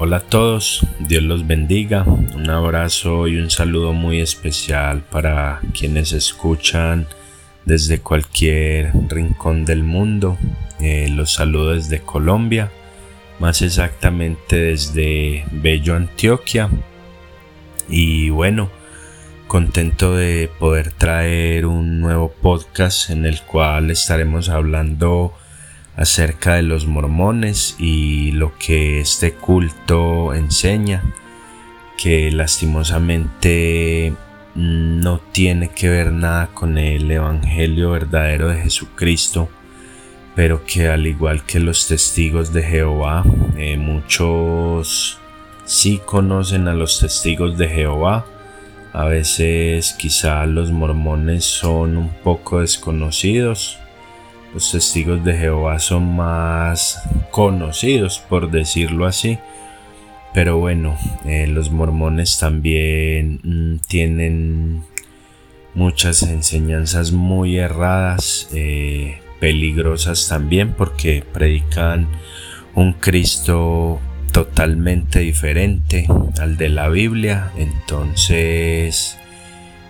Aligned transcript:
Hola 0.00 0.18
a 0.18 0.20
todos, 0.20 0.86
Dios 1.00 1.24
los 1.24 1.44
bendiga. 1.48 2.04
Un 2.04 2.48
abrazo 2.50 3.26
y 3.26 3.36
un 3.36 3.50
saludo 3.50 3.92
muy 3.92 4.20
especial 4.20 5.02
para 5.10 5.60
quienes 5.76 6.12
escuchan 6.12 7.08
desde 7.64 7.98
cualquier 7.98 8.92
rincón 9.08 9.64
del 9.64 9.82
mundo. 9.82 10.38
Eh, 10.78 11.08
los 11.10 11.32
saludo 11.32 11.72
desde 11.72 12.00
Colombia, 12.00 12.70
más 13.40 13.60
exactamente 13.60 14.54
desde 14.54 15.44
Bello 15.50 15.96
Antioquia. 15.96 16.68
Y 17.88 18.30
bueno, 18.30 18.70
contento 19.48 20.14
de 20.14 20.48
poder 20.60 20.92
traer 20.92 21.66
un 21.66 22.00
nuevo 22.00 22.30
podcast 22.30 23.10
en 23.10 23.26
el 23.26 23.42
cual 23.42 23.90
estaremos 23.90 24.48
hablando 24.48 25.34
acerca 25.98 26.54
de 26.54 26.62
los 26.62 26.86
mormones 26.86 27.74
y 27.78 28.30
lo 28.30 28.56
que 28.56 29.00
este 29.00 29.32
culto 29.32 30.32
enseña, 30.32 31.02
que 31.98 32.30
lastimosamente 32.30 34.12
no 34.54 35.18
tiene 35.18 35.70
que 35.70 35.88
ver 35.88 36.12
nada 36.12 36.50
con 36.54 36.78
el 36.78 37.10
Evangelio 37.10 37.90
verdadero 37.90 38.48
de 38.48 38.62
Jesucristo, 38.62 39.48
pero 40.36 40.64
que 40.64 40.88
al 40.88 41.04
igual 41.08 41.44
que 41.44 41.58
los 41.58 41.88
testigos 41.88 42.52
de 42.52 42.62
Jehová, 42.62 43.24
eh, 43.56 43.76
muchos 43.76 45.18
sí 45.64 46.00
conocen 46.06 46.68
a 46.68 46.74
los 46.74 47.00
testigos 47.00 47.58
de 47.58 47.68
Jehová, 47.68 48.24
a 48.92 49.04
veces 49.06 49.94
quizá 49.98 50.46
los 50.46 50.70
mormones 50.70 51.44
son 51.44 51.96
un 51.96 52.10
poco 52.22 52.60
desconocidos, 52.60 53.80
los 54.52 54.72
testigos 54.72 55.24
de 55.24 55.36
Jehová 55.36 55.78
son 55.78 56.16
más 56.16 57.02
conocidos, 57.30 58.18
por 58.28 58.50
decirlo 58.50 59.06
así. 59.06 59.38
Pero 60.34 60.58
bueno, 60.58 60.96
eh, 61.24 61.46
los 61.46 61.70
mormones 61.70 62.38
también 62.38 63.40
mm, 63.42 63.78
tienen 63.88 64.82
muchas 65.74 66.22
enseñanzas 66.22 67.12
muy 67.12 67.58
erradas, 67.58 68.48
eh, 68.52 69.20
peligrosas 69.40 70.28
también, 70.28 70.74
porque 70.74 71.24
predican 71.32 72.08
un 72.74 72.92
Cristo 72.92 74.00
totalmente 74.32 75.20
diferente 75.20 76.06
al 76.40 76.56
de 76.56 76.68
la 76.68 76.88
Biblia. 76.88 77.50
Entonces, 77.56 79.18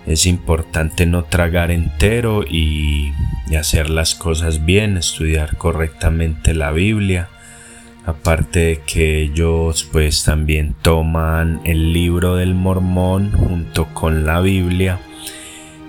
es 0.09 0.25
importante 0.25 1.05
no 1.05 1.25
tragar 1.25 1.71
entero 1.71 2.43
y, 2.43 3.13
hacer 3.59 3.89
las 3.89 4.15
cosas 4.15 4.65
bien, 4.65 4.97
estudiar 4.97 5.57
correctamente 5.57 6.55
la 6.55 6.71
Biblia. 6.71 7.29
Aparte 8.07 8.61
de 8.61 8.81
que 8.87 9.21
ellos 9.21 9.89
pues 9.91 10.25
también 10.25 10.75
toman 10.81 11.61
el 11.65 11.93
libro 11.93 12.37
del 12.37 12.55
mormón 12.55 13.33
junto 13.33 13.87
con 13.95 14.25
la 14.25 14.41
Biblia. 14.41 14.99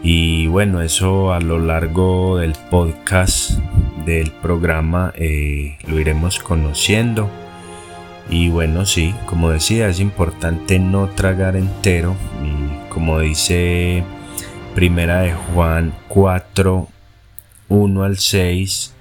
Y 0.04 0.48
bueno, 0.48 0.82
eso 0.82 1.34
a 1.34 1.40
lo 1.40 1.60
largo 1.60 2.38
del 2.38 2.54
podcast 2.70 3.52
del 4.06 4.32
programa 4.32 5.14
eh, 5.16 5.78
lo 5.88 6.00
iremos 6.00 6.40
conociendo. 6.40 7.30
Y 8.30 8.50
bueno, 8.50 8.86
sí, 8.86 9.16
como 9.26 9.50
decía, 9.50 9.90
es 9.90 10.00
importante 10.00 10.78
no 10.78 11.10
tragar 11.10 11.56
entero 11.56 12.16
como 12.90 13.20
dice 13.20 14.04
Primera 14.76 15.22
de 15.22 15.32
Juan 15.32 15.94
4, 16.10 16.88
1 17.70 18.04
al 18.04 18.18
6, 18.18 18.94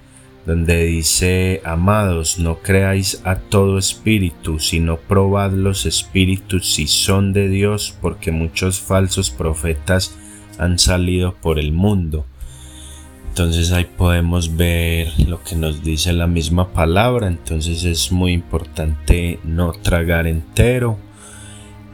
donde 0.46 0.84
dice, 0.84 1.60
amados, 1.64 2.38
no 2.38 2.58
creáis 2.58 3.20
a 3.24 3.36
todo 3.36 3.78
espíritu, 3.78 4.60
sino 4.60 4.98
probad 4.98 5.52
los 5.52 5.84
espíritus 5.84 6.74
si 6.74 6.86
son 6.86 7.32
de 7.32 7.48
Dios, 7.48 7.94
porque 8.00 8.30
muchos 8.30 8.80
falsos 8.80 9.30
profetas 9.30 10.16
han 10.58 10.78
salido 10.78 11.34
por 11.34 11.58
el 11.58 11.72
mundo. 11.72 12.24
Entonces 13.38 13.70
ahí 13.70 13.84
podemos 13.84 14.56
ver 14.56 15.12
lo 15.28 15.44
que 15.44 15.54
nos 15.54 15.84
dice 15.84 16.12
la 16.12 16.26
misma 16.26 16.72
palabra, 16.72 17.28
entonces 17.28 17.84
es 17.84 18.10
muy 18.10 18.32
importante 18.32 19.38
no 19.44 19.70
tragar 19.70 20.26
entero 20.26 20.98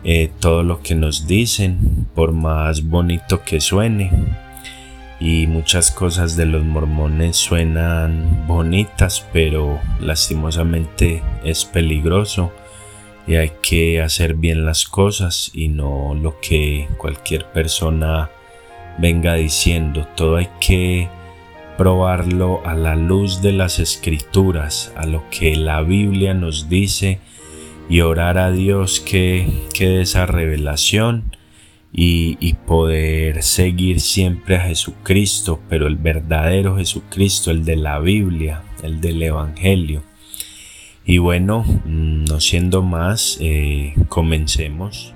eh, 0.05 0.31
todo 0.41 0.63
lo 0.63 0.81
que 0.81 0.95
nos 0.95 1.27
dicen, 1.27 2.07
por 2.15 2.33
más 2.33 2.89
bonito 2.89 3.43
que 3.45 3.61
suene. 3.61 4.11
Y 5.21 5.47
muchas 5.47 5.91
cosas 5.91 6.35
de 6.35 6.47
los 6.47 6.65
mormones 6.65 7.37
suenan 7.37 8.47
bonitas, 8.47 9.27
pero 9.31 9.79
lastimosamente 10.01 11.23
es 11.45 11.67
peligroso 11.67 12.53
y 13.27 13.35
hay 13.35 13.53
que 13.61 14.01
hacer 14.01 14.33
bien 14.33 14.65
las 14.65 14.87
cosas 14.87 15.51
y 15.53 15.69
no 15.69 16.15
lo 16.15 16.41
que 16.41 16.89
cualquier 16.97 17.45
persona 17.53 18.31
venga 18.97 19.35
diciendo. 19.35 20.09
Todo 20.17 20.37
hay 20.37 20.49
que 20.59 21.11
probarlo 21.77 22.61
a 22.67 22.75
la 22.75 22.97
luz 22.97 23.43
de 23.43 23.53
las 23.53 23.79
escrituras, 23.79 24.93
a 24.97 25.07
lo 25.07 25.25
que 25.31 25.57
la 25.57 25.83
Biblia 25.83 26.35
nos 26.35 26.69
dice 26.69 27.19
y 27.89 28.01
orar 28.01 28.39
a 28.39 28.51
Dios 28.51 29.01
que, 29.01 29.47
que 29.73 30.01
esa 30.01 30.27
revelación 30.27 31.37
y, 31.93 32.37
y, 32.41 32.55
poder 32.55 33.43
seguir 33.43 34.01
siempre 34.01 34.57
a 34.57 34.63
Jesucristo, 34.63 35.61
pero 35.69 35.87
el 35.87 35.97
verdadero 35.97 36.77
Jesucristo, 36.77 37.53
el 37.53 37.65
de 37.65 37.77
la 37.77 38.01
Biblia, 38.01 38.63
el 38.83 39.01
del 39.01 39.23
Evangelio. 39.23 40.03
Y 41.07 41.19
bueno, 41.19 41.63
mm, 41.63 42.25
no 42.25 42.41
siendo 42.41 42.83
más, 42.83 43.39
eh, 43.41 43.95
comencemos. 44.09 45.14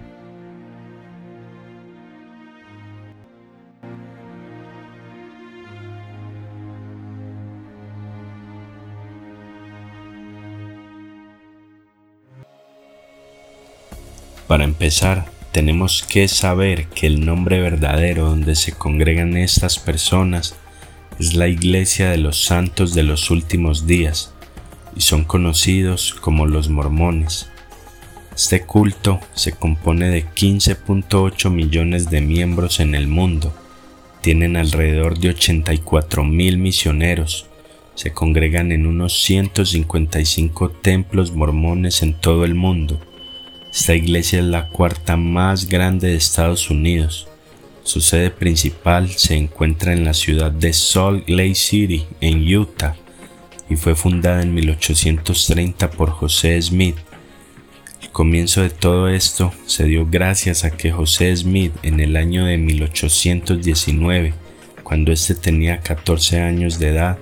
Para 14.48 14.64
empezar, 14.64 15.26
tenemos 15.52 16.02
que 16.02 16.26
saber 16.26 16.86
que 16.86 17.06
el 17.06 17.26
nombre 17.26 17.60
verdadero 17.60 18.30
donde 18.30 18.56
se 18.56 18.72
congregan 18.72 19.36
estas 19.36 19.78
personas 19.78 20.56
es 21.20 21.34
la 21.34 21.48
Iglesia 21.48 22.08
de 22.08 22.16
los 22.16 22.46
Santos 22.46 22.94
de 22.94 23.02
los 23.02 23.30
Últimos 23.30 23.86
Días 23.86 24.32
y 24.96 25.02
son 25.02 25.24
conocidos 25.24 26.14
como 26.14 26.46
los 26.46 26.70
mormones. 26.70 27.50
Este 28.34 28.62
culto 28.62 29.20
se 29.34 29.52
compone 29.52 30.08
de 30.08 30.24
15.8 30.24 31.50
millones 31.50 32.08
de 32.08 32.22
miembros 32.22 32.80
en 32.80 32.94
el 32.94 33.06
mundo, 33.06 33.52
tienen 34.22 34.56
alrededor 34.56 35.18
de 35.18 35.28
84 35.28 36.24
mil 36.24 36.56
misioneros, 36.56 37.48
se 37.94 38.12
congregan 38.12 38.72
en 38.72 38.86
unos 38.86 39.20
155 39.24 40.70
templos 40.70 41.32
mormones 41.32 42.00
en 42.00 42.14
todo 42.14 42.46
el 42.46 42.54
mundo 42.54 42.98
esta 43.78 43.94
iglesia 43.94 44.40
es 44.40 44.44
la 44.44 44.70
cuarta 44.70 45.16
más 45.16 45.68
grande 45.68 46.08
de 46.08 46.16
Estados 46.16 46.68
Unidos. 46.68 47.28
Su 47.84 48.00
sede 48.00 48.28
principal 48.30 49.08
se 49.10 49.36
encuentra 49.36 49.92
en 49.92 50.04
la 50.04 50.14
ciudad 50.14 50.50
de 50.50 50.72
Salt 50.72 51.28
Lake 51.28 51.54
City, 51.54 52.04
en 52.20 52.42
Utah, 52.52 52.96
y 53.70 53.76
fue 53.76 53.94
fundada 53.94 54.42
en 54.42 54.52
1830 54.52 55.92
por 55.92 56.10
José 56.10 56.60
Smith. 56.60 56.96
El 58.02 58.08
comienzo 58.10 58.62
de 58.62 58.70
todo 58.70 59.08
esto 59.08 59.54
se 59.66 59.84
dio 59.84 60.08
gracias 60.10 60.64
a 60.64 60.72
que 60.72 60.90
José 60.90 61.34
Smith 61.36 61.72
en 61.84 62.00
el 62.00 62.16
año 62.16 62.46
de 62.46 62.58
1819, 62.58 64.34
cuando 64.82 65.12
éste 65.12 65.36
tenía 65.36 65.78
14 65.82 66.40
años 66.40 66.80
de 66.80 66.88
edad, 66.88 67.18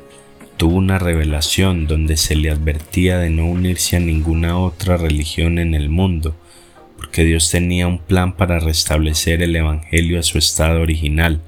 tuvo 0.57 0.77
una 0.77 0.99
revelación 0.99 1.87
donde 1.87 2.17
se 2.17 2.35
le 2.35 2.51
advertía 2.51 3.19
de 3.19 3.29
no 3.29 3.45
unirse 3.45 3.99
a 3.99 4.01
ninguna 4.01 4.59
otra 4.59 4.97
religión 4.97 5.59
en 5.59 5.75
el 5.75 5.91
mundo, 5.91 6.35
porque 6.97 7.25
Dios 7.25 7.51
tenía 7.51 7.87
un 7.87 7.99
plan 7.99 8.37
para 8.37 8.59
restablecer 8.59 9.43
el 9.43 9.55
Evangelio 9.55 10.19
a 10.19 10.23
su 10.23 10.39
estado 10.39 10.81
original. 10.81 11.41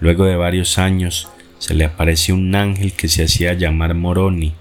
Luego 0.00 0.24
de 0.24 0.36
varios 0.36 0.78
años, 0.78 1.28
se 1.58 1.74
le 1.74 1.84
apareció 1.84 2.34
un 2.34 2.54
ángel 2.54 2.92
que 2.92 3.08
se 3.08 3.24
hacía 3.24 3.54
llamar 3.54 3.94
Moroni, 3.94 4.54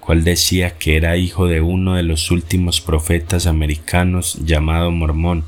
cual 0.00 0.24
decía 0.24 0.76
que 0.76 0.96
era 0.96 1.16
hijo 1.16 1.46
de 1.46 1.60
uno 1.62 1.94
de 1.94 2.02
los 2.02 2.30
últimos 2.30 2.80
profetas 2.80 3.46
americanos 3.46 4.38
llamado 4.44 4.90
Mormón, 4.90 5.44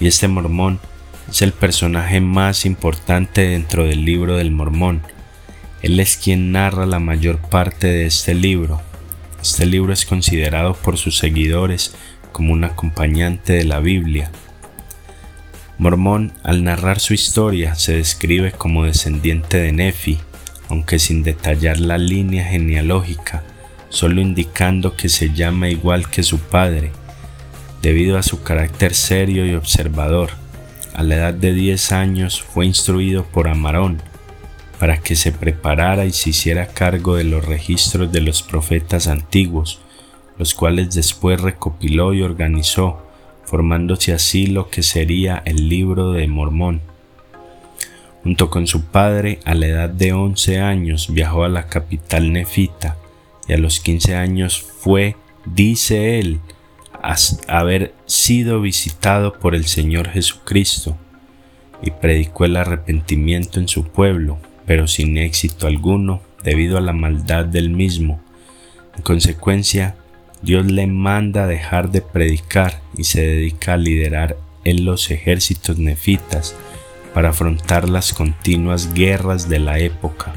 y 0.00 0.08
este 0.08 0.26
Mormón 0.28 0.80
es 1.30 1.42
el 1.42 1.52
personaje 1.52 2.20
más 2.20 2.66
importante 2.66 3.42
dentro 3.42 3.84
del 3.84 4.04
libro 4.04 4.36
del 4.36 4.50
Mormón. 4.50 5.02
Él 5.82 6.00
es 6.00 6.16
quien 6.16 6.52
narra 6.52 6.86
la 6.86 6.98
mayor 6.98 7.38
parte 7.38 7.86
de 7.86 8.06
este 8.06 8.34
libro. 8.34 8.80
Este 9.40 9.64
libro 9.66 9.92
es 9.92 10.04
considerado 10.04 10.74
por 10.74 10.98
sus 10.98 11.16
seguidores 11.18 11.94
como 12.32 12.52
un 12.52 12.64
acompañante 12.64 13.52
de 13.54 13.64
la 13.64 13.80
Biblia. 13.80 14.30
Mormón, 15.78 16.32
al 16.42 16.62
narrar 16.62 17.00
su 17.00 17.14
historia, 17.14 17.74
se 17.74 17.94
describe 17.94 18.52
como 18.52 18.84
descendiente 18.84 19.58
de 19.58 19.72
Nefi, 19.72 20.18
aunque 20.68 20.98
sin 20.98 21.22
detallar 21.22 21.80
la 21.80 21.98
línea 21.98 22.44
genealógica, 22.44 23.42
solo 23.88 24.20
indicando 24.20 24.96
que 24.96 25.08
se 25.08 25.32
llama 25.32 25.68
igual 25.68 26.08
que 26.10 26.22
su 26.22 26.38
padre, 26.38 26.92
debido 27.82 28.18
a 28.18 28.22
su 28.22 28.42
carácter 28.42 28.94
serio 28.94 29.46
y 29.46 29.54
observador. 29.54 30.30
A 30.94 31.02
la 31.02 31.16
edad 31.16 31.34
de 31.34 31.52
10 31.52 31.92
años 31.92 32.42
fue 32.42 32.66
instruido 32.66 33.24
por 33.24 33.48
Amarón 33.48 34.02
para 34.78 34.96
que 34.96 35.14
se 35.14 35.30
preparara 35.30 36.06
y 36.06 36.12
se 36.12 36.30
hiciera 36.30 36.66
cargo 36.66 37.16
de 37.16 37.24
los 37.24 37.44
registros 37.44 38.10
de 38.12 38.22
los 38.22 38.42
profetas 38.42 39.08
antiguos, 39.08 39.78
los 40.40 40.54
cuales 40.54 40.94
después 40.94 41.38
recopiló 41.38 42.14
y 42.14 42.22
organizó, 42.22 43.02
formándose 43.44 44.14
así 44.14 44.46
lo 44.46 44.70
que 44.70 44.82
sería 44.82 45.42
el 45.44 45.68
libro 45.68 46.12
de 46.12 46.26
Mormón. 46.28 46.80
Junto 48.22 48.48
con 48.48 48.66
su 48.66 48.86
padre, 48.86 49.40
a 49.44 49.54
la 49.54 49.66
edad 49.66 49.90
de 49.90 50.14
11 50.14 50.60
años 50.60 51.12
viajó 51.12 51.44
a 51.44 51.50
la 51.50 51.66
capital 51.66 52.32
nefita 52.32 52.96
y 53.48 53.52
a 53.52 53.58
los 53.58 53.80
15 53.80 54.16
años 54.16 54.58
fue, 54.62 55.14
dice 55.44 56.18
él, 56.18 56.40
a 57.02 57.16
haber 57.48 57.92
sido 58.06 58.62
visitado 58.62 59.34
por 59.34 59.54
el 59.54 59.66
Señor 59.66 60.08
Jesucristo 60.08 60.96
y 61.82 61.90
predicó 61.90 62.46
el 62.46 62.56
arrepentimiento 62.56 63.60
en 63.60 63.68
su 63.68 63.84
pueblo, 63.84 64.38
pero 64.64 64.86
sin 64.86 65.18
éxito 65.18 65.66
alguno 65.66 66.22
debido 66.42 66.78
a 66.78 66.80
la 66.80 66.94
maldad 66.94 67.44
del 67.44 67.68
mismo. 67.68 68.22
En 68.96 69.02
consecuencia, 69.02 69.96
Dios 70.42 70.64
le 70.64 70.86
manda 70.86 71.46
dejar 71.46 71.90
de 71.90 72.00
predicar 72.00 72.80
y 72.96 73.04
se 73.04 73.20
dedica 73.20 73.74
a 73.74 73.76
liderar 73.76 74.38
en 74.64 74.86
los 74.86 75.10
ejércitos 75.10 75.78
nefitas 75.78 76.56
para 77.12 77.30
afrontar 77.30 77.88
las 77.90 78.14
continuas 78.14 78.94
guerras 78.94 79.50
de 79.50 79.58
la 79.58 79.78
época. 79.78 80.34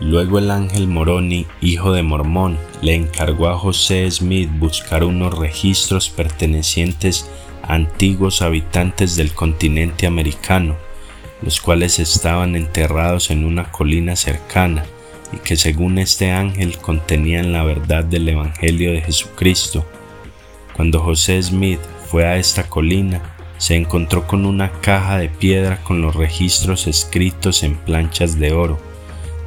Luego 0.00 0.38
el 0.38 0.50
ángel 0.50 0.88
Moroni, 0.88 1.46
hijo 1.60 1.92
de 1.92 2.02
Mormón, 2.02 2.58
le 2.82 2.94
encargó 2.94 3.48
a 3.48 3.58
José 3.58 4.10
Smith 4.10 4.50
buscar 4.58 5.04
unos 5.04 5.38
registros 5.38 6.08
pertenecientes 6.08 7.30
a 7.62 7.74
antiguos 7.74 8.42
habitantes 8.42 9.14
del 9.14 9.32
continente 9.32 10.06
americano, 10.06 10.74
los 11.42 11.60
cuales 11.60 12.00
estaban 12.00 12.56
enterrados 12.56 13.30
en 13.30 13.44
una 13.44 13.70
colina 13.70 14.16
cercana 14.16 14.84
y 15.32 15.38
que 15.38 15.56
según 15.56 15.98
este 15.98 16.30
ángel 16.30 16.78
contenían 16.78 17.52
la 17.52 17.62
verdad 17.62 18.04
del 18.04 18.28
Evangelio 18.28 18.92
de 18.92 19.02
Jesucristo. 19.02 19.86
Cuando 20.74 21.00
José 21.00 21.42
Smith 21.42 21.80
fue 22.06 22.26
a 22.26 22.36
esta 22.36 22.68
colina, 22.68 23.22
se 23.58 23.76
encontró 23.76 24.26
con 24.26 24.46
una 24.46 24.72
caja 24.80 25.18
de 25.18 25.28
piedra 25.28 25.82
con 25.82 26.00
los 26.00 26.16
registros 26.16 26.86
escritos 26.86 27.62
en 27.62 27.76
planchas 27.76 28.38
de 28.38 28.52
oro. 28.52 28.80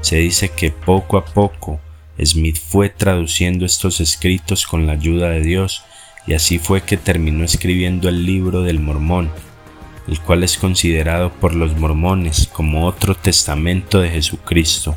Se 0.01 0.17
dice 0.17 0.49
que 0.49 0.71
poco 0.71 1.17
a 1.17 1.25
poco 1.25 1.79
Smith 2.23 2.59
fue 2.59 2.89
traduciendo 2.89 3.65
estos 3.65 3.99
escritos 3.99 4.67
con 4.67 4.85
la 4.85 4.93
ayuda 4.93 5.29
de 5.29 5.41
Dios 5.41 5.83
y 6.27 6.33
así 6.33 6.59
fue 6.59 6.81
que 6.81 6.97
terminó 6.97 7.43
escribiendo 7.43 8.07
el 8.07 8.25
libro 8.25 8.61
del 8.61 8.79
Mormón, 8.79 9.31
el 10.07 10.19
cual 10.19 10.43
es 10.43 10.57
considerado 10.57 11.31
por 11.33 11.55
los 11.55 11.75
mormones 11.75 12.47
como 12.47 12.85
otro 12.85 13.15
testamento 13.15 13.99
de 13.99 14.11
Jesucristo. 14.11 14.95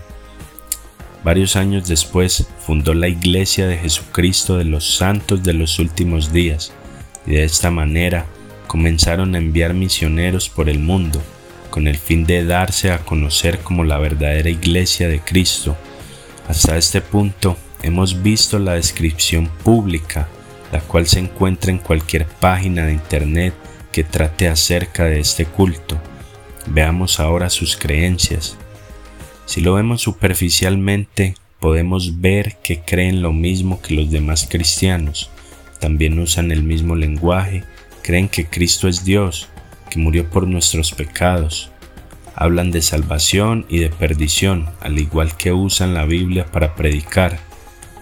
Varios 1.26 1.56
años 1.56 1.88
después 1.88 2.46
fundó 2.60 2.94
la 2.94 3.08
Iglesia 3.08 3.66
de 3.66 3.78
Jesucristo 3.78 4.58
de 4.58 4.64
los 4.64 4.96
Santos 4.96 5.42
de 5.42 5.54
los 5.54 5.80
Últimos 5.80 6.32
Días 6.32 6.72
y 7.26 7.32
de 7.32 7.42
esta 7.42 7.72
manera 7.72 8.26
comenzaron 8.68 9.34
a 9.34 9.38
enviar 9.38 9.74
misioneros 9.74 10.48
por 10.48 10.68
el 10.68 10.78
mundo 10.78 11.20
con 11.68 11.88
el 11.88 11.98
fin 11.98 12.26
de 12.26 12.44
darse 12.44 12.92
a 12.92 13.00
conocer 13.00 13.58
como 13.58 13.82
la 13.82 13.98
verdadera 13.98 14.50
iglesia 14.50 15.08
de 15.08 15.18
Cristo. 15.18 15.76
Hasta 16.46 16.76
este 16.76 17.00
punto 17.00 17.56
hemos 17.82 18.22
visto 18.22 18.60
la 18.60 18.74
descripción 18.74 19.48
pública, 19.64 20.28
la 20.70 20.78
cual 20.78 21.08
se 21.08 21.18
encuentra 21.18 21.72
en 21.72 21.78
cualquier 21.78 22.24
página 22.26 22.86
de 22.86 22.92
internet 22.92 23.52
que 23.90 24.04
trate 24.04 24.46
acerca 24.46 25.06
de 25.06 25.18
este 25.18 25.44
culto. 25.44 26.00
Veamos 26.66 27.18
ahora 27.18 27.50
sus 27.50 27.76
creencias. 27.76 28.56
Si 29.46 29.62
lo 29.62 29.74
vemos 29.74 30.02
superficialmente, 30.02 31.34
podemos 31.60 32.20
ver 32.20 32.58
que 32.62 32.80
creen 32.80 33.22
lo 33.22 33.32
mismo 33.32 33.80
que 33.80 33.94
los 33.94 34.10
demás 34.10 34.46
cristianos. 34.48 35.30
También 35.80 36.18
usan 36.18 36.52
el 36.52 36.62
mismo 36.62 36.94
lenguaje 36.94 37.64
creen 38.06 38.28
que 38.28 38.46
Cristo 38.46 38.86
es 38.86 39.04
Dios, 39.04 39.48
que 39.90 39.98
murió 39.98 40.30
por 40.30 40.46
nuestros 40.46 40.92
pecados. 40.92 41.72
Hablan 42.36 42.70
de 42.70 42.80
salvación 42.80 43.66
y 43.68 43.80
de 43.80 43.90
perdición, 43.90 44.70
al 44.80 45.00
igual 45.00 45.36
que 45.36 45.50
usan 45.50 45.92
la 45.92 46.04
Biblia 46.04 46.46
para 46.46 46.76
predicar. 46.76 47.40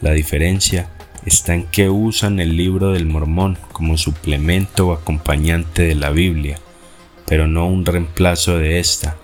La 0.02 0.10
diferencia 0.10 0.90
está 1.24 1.54
en 1.54 1.64
que 1.64 1.88
usan 1.88 2.38
el 2.38 2.54
libro 2.54 2.92
del 2.92 3.06
mormón 3.06 3.56
como 3.72 3.96
suplemento 3.96 4.88
o 4.88 4.92
acompañante 4.92 5.84
de 5.84 5.94
la 5.94 6.10
Biblia, 6.10 6.58
pero 7.26 7.48
no 7.48 7.66
un 7.66 7.86
reemplazo 7.86 8.58
de 8.58 8.80
esta. 8.80 9.16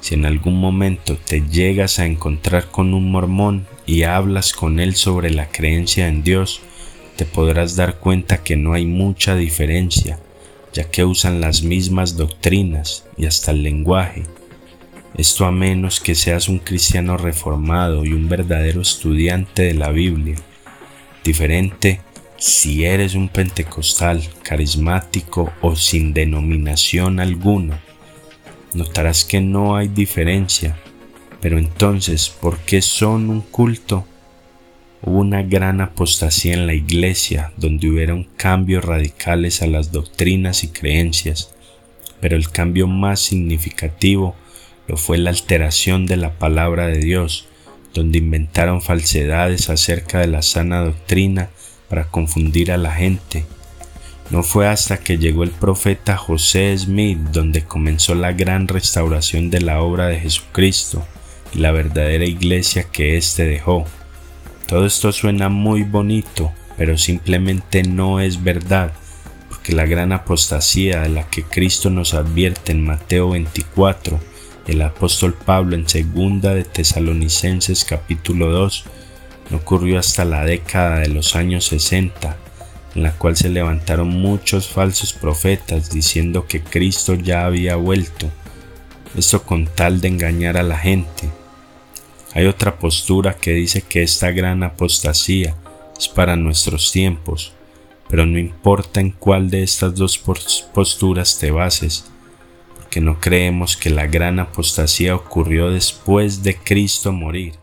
Si 0.00 0.14
en 0.14 0.26
algún 0.26 0.58
momento 0.58 1.16
te 1.16 1.42
llegas 1.42 1.98
a 1.98 2.06
encontrar 2.06 2.70
con 2.70 2.94
un 2.94 3.10
mormón 3.10 3.66
y 3.86 4.02
hablas 4.04 4.52
con 4.52 4.80
él 4.80 4.94
sobre 4.94 5.30
la 5.30 5.48
creencia 5.48 6.08
en 6.08 6.22
Dios, 6.22 6.60
te 7.16 7.26
podrás 7.26 7.76
dar 7.76 7.98
cuenta 7.98 8.42
que 8.42 8.56
no 8.56 8.72
hay 8.72 8.86
mucha 8.86 9.36
diferencia, 9.36 10.18
ya 10.72 10.84
que 10.90 11.04
usan 11.04 11.40
las 11.40 11.62
mismas 11.62 12.16
doctrinas 12.16 13.04
y 13.18 13.26
hasta 13.26 13.50
el 13.50 13.62
lenguaje. 13.62 14.22
Esto 15.16 15.44
a 15.44 15.50
menos 15.50 16.00
que 16.00 16.14
seas 16.14 16.48
un 16.48 16.60
cristiano 16.60 17.16
reformado 17.16 18.04
y 18.04 18.12
un 18.12 18.28
verdadero 18.28 18.80
estudiante 18.80 19.62
de 19.64 19.74
la 19.74 19.90
Biblia. 19.90 20.36
Diferente 21.22 22.00
si 22.40 22.86
eres 22.86 23.14
un 23.14 23.28
pentecostal, 23.28 24.26
carismático 24.42 25.52
o 25.60 25.76
sin 25.76 26.14
denominación 26.14 27.20
alguna. 27.20 27.82
Notarás 28.74 29.24
que 29.24 29.40
no 29.40 29.76
hay 29.76 29.88
diferencia, 29.88 30.76
pero 31.40 31.58
entonces, 31.58 32.28
¿por 32.28 32.58
qué 32.58 32.82
son 32.82 33.28
un 33.28 33.40
culto? 33.40 34.04
Hubo 35.02 35.18
una 35.18 35.42
gran 35.42 35.80
apostasía 35.80 36.52
en 36.52 36.66
la 36.66 36.74
iglesia 36.74 37.52
donde 37.56 37.88
hubieron 37.88 38.24
cambios 38.36 38.84
radicales 38.84 39.62
a 39.62 39.66
las 39.66 39.90
doctrinas 39.90 40.62
y 40.62 40.68
creencias, 40.68 41.54
pero 42.20 42.36
el 42.36 42.50
cambio 42.50 42.86
más 42.86 43.20
significativo 43.20 44.36
lo 44.86 44.96
fue 44.96 45.18
la 45.18 45.30
alteración 45.30 46.06
de 46.06 46.16
la 46.16 46.38
palabra 46.38 46.86
de 46.86 46.98
Dios, 46.98 47.46
donde 47.94 48.18
inventaron 48.18 48.82
falsedades 48.82 49.70
acerca 49.70 50.20
de 50.20 50.26
la 50.26 50.42
sana 50.42 50.80
doctrina 50.80 51.48
para 51.88 52.08
confundir 52.08 52.70
a 52.70 52.76
la 52.76 52.92
gente. 52.92 53.46
No 54.30 54.44
fue 54.44 54.68
hasta 54.68 54.98
que 54.98 55.18
llegó 55.18 55.42
el 55.42 55.50
profeta 55.50 56.16
José 56.16 56.76
Smith 56.78 57.18
donde 57.32 57.64
comenzó 57.64 58.14
la 58.14 58.32
gran 58.32 58.68
restauración 58.68 59.50
de 59.50 59.60
la 59.60 59.80
obra 59.82 60.06
de 60.06 60.20
Jesucristo 60.20 61.04
y 61.52 61.58
la 61.58 61.72
verdadera 61.72 62.24
iglesia 62.24 62.84
que 62.84 63.16
éste 63.16 63.44
dejó. 63.44 63.86
Todo 64.68 64.86
esto 64.86 65.10
suena 65.10 65.48
muy 65.48 65.82
bonito, 65.82 66.52
pero 66.78 66.96
simplemente 66.96 67.82
no 67.82 68.20
es 68.20 68.44
verdad, 68.44 68.92
porque 69.48 69.72
la 69.72 69.84
gran 69.84 70.12
apostasía 70.12 71.00
de 71.00 71.08
la 71.08 71.28
que 71.28 71.42
Cristo 71.42 71.90
nos 71.90 72.14
advierte 72.14 72.70
en 72.70 72.84
Mateo 72.84 73.30
24, 73.30 74.20
el 74.68 74.82
apóstol 74.82 75.34
Pablo 75.34 75.74
en 75.74 75.88
segunda 75.88 76.54
de 76.54 76.62
Tesalonicenses 76.62 77.84
capítulo 77.84 78.52
2, 78.52 78.84
no 79.50 79.56
ocurrió 79.56 79.98
hasta 79.98 80.24
la 80.24 80.44
década 80.44 81.00
de 81.00 81.08
los 81.08 81.34
años 81.34 81.64
60, 81.64 82.36
en 82.94 83.02
la 83.02 83.12
cual 83.12 83.36
se 83.36 83.48
levantaron 83.48 84.08
muchos 84.08 84.68
falsos 84.68 85.12
profetas 85.12 85.90
diciendo 85.90 86.46
que 86.46 86.60
Cristo 86.60 87.14
ya 87.14 87.46
había 87.46 87.76
vuelto, 87.76 88.30
esto 89.16 89.42
con 89.42 89.66
tal 89.66 90.00
de 90.00 90.08
engañar 90.08 90.56
a 90.56 90.62
la 90.62 90.78
gente 90.78 91.30
hay 92.32 92.46
otra 92.46 92.78
postura 92.78 93.34
que 93.34 93.52
dice 93.54 93.82
que 93.82 94.02
esta 94.02 94.30
gran 94.30 94.62
apostasía 94.62 95.56
es 95.98 96.06
para 96.06 96.36
nuestros 96.36 96.92
tiempos, 96.92 97.54
pero 98.08 98.24
no 98.24 98.38
importa 98.38 99.00
en 99.00 99.10
cuál 99.10 99.50
de 99.50 99.64
estas 99.64 99.96
dos 99.96 100.16
posturas 100.72 101.38
te 101.38 101.50
bases, 101.50 102.04
porque 102.76 103.00
no 103.00 103.18
creemos 103.18 103.76
que 103.76 103.90
la 103.90 104.06
gran 104.06 104.38
apostasía 104.38 105.16
ocurrió 105.16 105.70
después 105.70 106.44
de 106.44 106.56
Cristo 106.56 107.10
morir. 107.10 107.54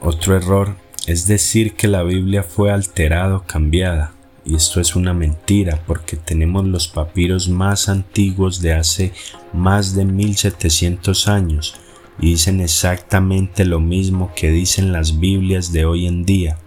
Otro 0.00 0.36
error 0.36 0.76
es 1.08 1.26
decir 1.26 1.72
que 1.72 1.88
la 1.88 2.02
Biblia 2.02 2.42
fue 2.42 2.70
alterada 2.70 3.36
o 3.36 3.42
cambiada, 3.46 4.12
y 4.44 4.54
esto 4.54 4.78
es 4.78 4.94
una 4.94 5.14
mentira 5.14 5.82
porque 5.86 6.16
tenemos 6.16 6.66
los 6.66 6.86
papiros 6.86 7.48
más 7.48 7.88
antiguos 7.88 8.60
de 8.60 8.74
hace 8.74 9.12
más 9.54 9.94
de 9.94 10.04
1700 10.04 11.28
años 11.28 11.76
y 12.20 12.32
dicen 12.32 12.60
exactamente 12.60 13.64
lo 13.64 13.80
mismo 13.80 14.32
que 14.36 14.50
dicen 14.50 14.92
las 14.92 15.18
Biblias 15.18 15.72
de 15.72 15.86
hoy 15.86 16.06
en 16.06 16.26
día. 16.26 16.58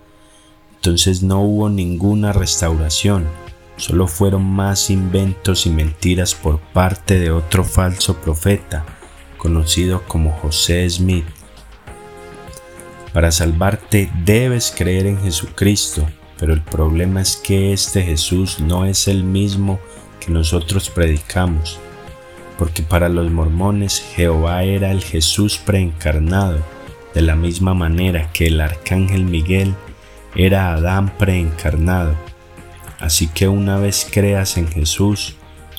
Entonces 0.74 1.22
no 1.22 1.42
hubo 1.42 1.70
ninguna 1.70 2.34
restauración, 2.34 3.28
solo 3.78 4.08
fueron 4.08 4.44
más 4.44 4.90
inventos 4.90 5.68
y 5.68 5.70
mentiras 5.70 6.34
por 6.34 6.60
parte 6.60 7.20
de 7.20 7.30
otro 7.30 7.64
falso 7.64 8.16
profeta, 8.16 8.86
conocido 9.38 10.02
como 10.08 10.32
José 10.32 10.90
Smith. 10.90 11.26
Para 13.14 13.32
salvarte 13.32 14.10
debes 14.24 14.74
creer 14.76 15.06
en 15.06 15.22
Jesucristo, 15.22 16.08
pero 16.40 16.54
el 16.54 16.62
problema 16.62 17.22
es 17.22 17.36
que 17.36 17.74
este 17.74 18.04
Jesús 18.04 18.60
no 18.62 18.86
es 18.86 19.10
el 19.10 19.24
mismo 19.26 19.80
que 20.22 20.32
nosotros 20.32 20.90
predicamos, 20.90 21.78
porque 22.58 22.84
para 22.84 23.10
los 23.10 23.30
mormones 23.30 24.02
Jehová 24.16 24.64
era 24.64 24.92
el 24.92 25.04
Jesús 25.04 25.58
preencarnado, 25.58 26.60
de 27.14 27.22
la 27.22 27.36
misma 27.36 27.74
manera 27.74 28.32
que 28.32 28.48
el 28.48 28.62
arcángel 28.62 29.26
Miguel 29.26 29.76
era 30.34 30.72
Adán 30.72 31.12
preencarnado. 31.18 32.16
Así 33.00 33.28
que 33.28 33.50
una 33.50 33.78
vez 33.78 34.08
creas 34.10 34.56
en 34.56 34.70
Jesús, 34.70 35.36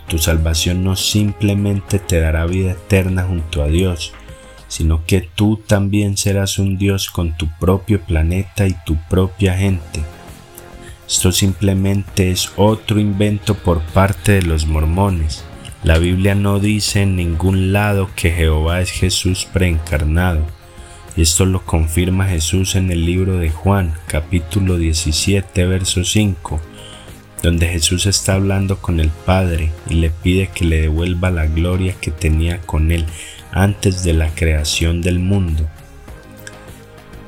tu 0.06 0.18
salvación 0.18 0.84
no 0.84 0.96
simplemente 0.96 1.98
te 1.98 2.20
dará 2.20 2.44
vida 2.44 2.72
eterna 2.72 3.22
junto 3.22 3.62
a 3.62 3.68
Dios, 3.68 4.12
sino 4.72 5.04
que 5.04 5.20
tú 5.20 5.58
también 5.58 6.16
serás 6.16 6.58
un 6.58 6.78
Dios 6.78 7.10
con 7.10 7.36
tu 7.36 7.46
propio 7.60 8.00
planeta 8.00 8.66
y 8.66 8.74
tu 8.86 8.96
propia 9.10 9.54
gente. 9.54 10.00
Esto 11.06 11.30
simplemente 11.30 12.30
es 12.30 12.50
otro 12.56 12.98
invento 12.98 13.52
por 13.52 13.82
parte 13.82 14.32
de 14.32 14.40
los 14.40 14.64
mormones. 14.64 15.44
La 15.84 15.98
Biblia 15.98 16.34
no 16.34 16.58
dice 16.58 17.02
en 17.02 17.16
ningún 17.16 17.74
lado 17.74 18.08
que 18.16 18.30
Jehová 18.30 18.80
es 18.80 18.90
Jesús 18.92 19.44
preencarnado. 19.44 20.40
Esto 21.18 21.44
lo 21.44 21.66
confirma 21.66 22.24
Jesús 22.24 22.74
en 22.74 22.90
el 22.90 23.04
libro 23.04 23.36
de 23.36 23.50
Juan, 23.50 23.92
capítulo 24.06 24.78
17, 24.78 25.66
verso 25.66 26.02
5, 26.02 26.62
donde 27.42 27.68
Jesús 27.68 28.06
está 28.06 28.36
hablando 28.36 28.78
con 28.78 29.00
el 29.00 29.10
Padre 29.10 29.70
y 29.90 29.96
le 29.96 30.08
pide 30.08 30.46
que 30.46 30.64
le 30.64 30.80
devuelva 30.80 31.30
la 31.30 31.44
gloria 31.44 31.94
que 32.00 32.10
tenía 32.10 32.62
con 32.62 32.90
él 32.90 33.04
antes 33.52 34.02
de 34.02 34.14
la 34.14 34.34
creación 34.34 35.02
del 35.02 35.20
mundo. 35.20 35.68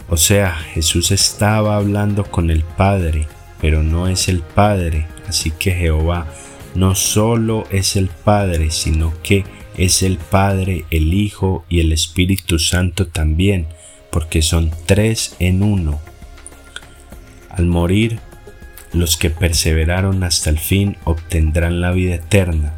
O 0.08 0.16
sea, 0.16 0.54
Jesús 0.54 1.10
estaba 1.10 1.76
hablando 1.76 2.24
con 2.24 2.50
el 2.50 2.62
Padre, 2.62 3.26
pero 3.60 3.82
no 3.82 4.08
es 4.08 4.28
el 4.28 4.40
Padre, 4.40 5.06
así 5.28 5.50
que 5.50 5.72
Jehová 5.72 6.26
no 6.74 6.94
solo 6.94 7.64
es 7.70 7.96
el 7.96 8.08
Padre, 8.08 8.70
sino 8.70 9.12
que 9.22 9.44
es 9.76 10.02
el 10.02 10.18
Padre, 10.18 10.84
el 10.90 11.14
Hijo 11.14 11.64
y 11.68 11.80
el 11.80 11.92
Espíritu 11.92 12.58
Santo 12.58 13.06
también, 13.06 13.66
porque 14.10 14.42
son 14.42 14.70
tres 14.86 15.36
en 15.38 15.62
uno. 15.62 16.00
Al 17.50 17.66
morir, 17.66 18.18
los 18.92 19.16
que 19.16 19.30
perseveraron 19.30 20.22
hasta 20.22 20.50
el 20.50 20.58
fin 20.58 20.96
obtendrán 21.04 21.80
la 21.80 21.90
vida 21.90 22.16
eterna, 22.16 22.74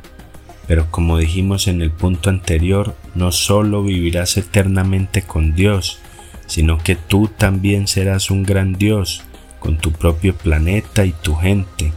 pero 0.66 0.90
como 0.90 1.18
dijimos 1.18 1.68
en 1.68 1.82
el 1.82 1.90
punto 1.90 2.30
anterior, 2.30 2.94
no 3.16 3.32
solo 3.32 3.82
vivirás 3.82 4.36
eternamente 4.36 5.22
con 5.22 5.54
Dios, 5.54 5.98
sino 6.46 6.78
que 6.78 6.96
tú 6.96 7.28
también 7.28 7.88
serás 7.88 8.30
un 8.30 8.42
gran 8.42 8.74
Dios 8.74 9.24
con 9.58 9.78
tu 9.78 9.90
propio 9.92 10.36
planeta 10.36 11.04
y 11.04 11.12
tu 11.12 11.34
gente, 11.34 11.92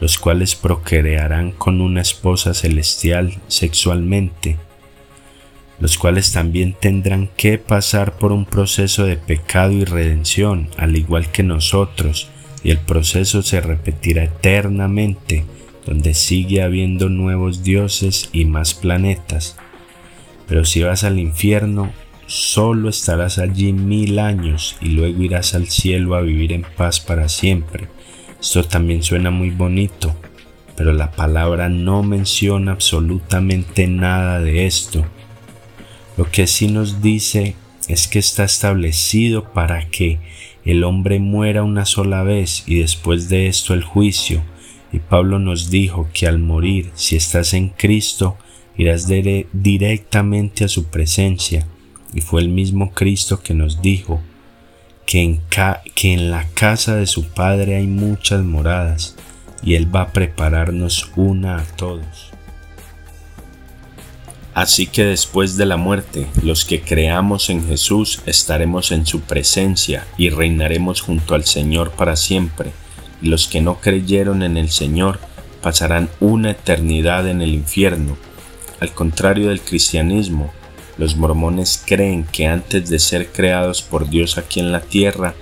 los 0.00 0.18
cuales 0.18 0.54
procrearán 0.54 1.52
con 1.52 1.80
una 1.80 2.00
esposa 2.00 2.54
celestial 2.54 3.38
sexualmente, 3.48 4.56
los 5.80 5.98
cuales 5.98 6.32
también 6.32 6.76
tendrán 6.78 7.28
que 7.36 7.58
pasar 7.58 8.18
por 8.18 8.32
un 8.32 8.44
proceso 8.44 9.04
de 9.04 9.16
pecado 9.16 9.72
y 9.72 9.84
redención, 9.84 10.68
al 10.76 10.96
igual 10.96 11.32
que 11.32 11.42
nosotros, 11.42 12.28
y 12.62 12.70
el 12.70 12.78
proceso 12.78 13.42
se 13.42 13.60
repetirá 13.60 14.24
eternamente 14.24 15.44
donde 15.86 16.14
sigue 16.14 16.62
habiendo 16.62 17.08
nuevos 17.08 17.62
dioses 17.62 18.28
y 18.32 18.44
más 18.44 18.74
planetas. 18.74 19.56
Pero 20.50 20.64
si 20.64 20.82
vas 20.82 21.04
al 21.04 21.20
infierno, 21.20 21.92
solo 22.26 22.88
estarás 22.88 23.38
allí 23.38 23.72
mil 23.72 24.18
años 24.18 24.76
y 24.80 24.88
luego 24.88 25.22
irás 25.22 25.54
al 25.54 25.68
cielo 25.68 26.16
a 26.16 26.22
vivir 26.22 26.52
en 26.52 26.62
paz 26.76 26.98
para 26.98 27.28
siempre. 27.28 27.88
Esto 28.40 28.64
también 28.64 29.04
suena 29.04 29.30
muy 29.30 29.50
bonito, 29.50 30.12
pero 30.74 30.92
la 30.92 31.12
palabra 31.12 31.68
no 31.68 32.02
menciona 32.02 32.72
absolutamente 32.72 33.86
nada 33.86 34.40
de 34.40 34.66
esto. 34.66 35.06
Lo 36.16 36.28
que 36.28 36.48
sí 36.48 36.66
nos 36.66 37.00
dice 37.00 37.54
es 37.86 38.08
que 38.08 38.18
está 38.18 38.42
establecido 38.42 39.52
para 39.52 39.88
que 39.88 40.18
el 40.64 40.82
hombre 40.82 41.20
muera 41.20 41.62
una 41.62 41.86
sola 41.86 42.24
vez 42.24 42.64
y 42.66 42.80
después 42.80 43.28
de 43.28 43.46
esto 43.46 43.72
el 43.72 43.84
juicio, 43.84 44.42
y 44.92 44.98
Pablo 44.98 45.38
nos 45.38 45.70
dijo 45.70 46.08
que 46.12 46.26
al 46.26 46.40
morir, 46.40 46.90
si 46.94 47.14
estás 47.14 47.54
en 47.54 47.68
Cristo, 47.68 48.36
irás 48.76 49.06
directamente 49.52 50.64
a 50.64 50.68
su 50.68 50.84
presencia. 50.84 51.66
Y 52.12 52.20
fue 52.20 52.40
el 52.40 52.48
mismo 52.48 52.90
Cristo 52.92 53.40
que 53.40 53.54
nos 53.54 53.82
dijo 53.82 54.20
que 55.06 55.22
en, 55.22 55.40
que 55.94 56.12
en 56.12 56.30
la 56.30 56.46
casa 56.54 56.96
de 56.96 57.06
su 57.06 57.24
Padre 57.24 57.76
hay 57.76 57.86
muchas 57.86 58.42
moradas, 58.42 59.16
y 59.62 59.74
Él 59.74 59.94
va 59.94 60.02
a 60.02 60.12
prepararnos 60.12 61.10
una 61.16 61.58
a 61.58 61.64
todos. 61.64 62.30
Así 64.54 64.86
que 64.86 65.04
después 65.04 65.56
de 65.56 65.66
la 65.66 65.76
muerte, 65.76 66.26
los 66.42 66.64
que 66.64 66.80
creamos 66.80 67.50
en 67.50 67.66
Jesús 67.66 68.20
estaremos 68.26 68.90
en 68.90 69.06
su 69.06 69.20
presencia 69.20 70.06
y 70.18 70.30
reinaremos 70.30 71.00
junto 71.00 71.34
al 71.34 71.44
Señor 71.44 71.92
para 71.92 72.16
siempre 72.16 72.72
y 73.22 73.28
los 73.28 73.46
que 73.46 73.60
no 73.60 73.80
creyeron 73.80 74.42
en 74.42 74.56
el 74.56 74.70
Señor 74.70 75.20
pasarán 75.62 76.08
una 76.20 76.50
eternidad 76.50 77.28
en 77.28 77.42
el 77.42 77.54
infierno. 77.54 78.16
Al 78.80 78.94
contrario 78.94 79.50
del 79.50 79.60
cristianismo, 79.60 80.50
los 80.96 81.14
mormones 81.14 81.82
creen 81.86 82.26
que 82.32 82.46
antes 82.46 82.88
de 82.88 82.98
ser 82.98 83.30
creados 83.30 83.82
por 83.82 84.08
Dios 84.08 84.38
aquí 84.38 84.58
en 84.58 84.72
la 84.72 84.80
tierra, 84.80 85.34